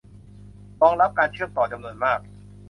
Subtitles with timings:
[0.81, 2.19] รองรับการเชื่อมต่อจำนวนมาก